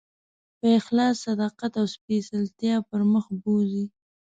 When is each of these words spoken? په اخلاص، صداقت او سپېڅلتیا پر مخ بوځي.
په 0.57 0.67
اخلاص، 0.79 1.15
صداقت 1.27 1.71
او 1.81 1.85
سپېڅلتیا 1.95 2.75
پر 2.89 3.01
مخ 3.11 3.25
بوځي. 3.41 3.85